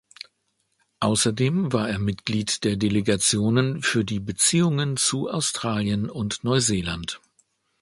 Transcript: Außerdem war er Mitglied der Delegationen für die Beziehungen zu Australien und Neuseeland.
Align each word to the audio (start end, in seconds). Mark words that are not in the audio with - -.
Außerdem 0.99 1.73
war 1.73 1.87
er 1.87 1.99
Mitglied 1.99 2.63
der 2.63 2.75
Delegationen 2.75 3.83
für 3.83 4.03
die 4.03 4.19
Beziehungen 4.19 4.97
zu 4.97 5.29
Australien 5.29 6.09
und 6.09 6.43
Neuseeland. 6.43 7.21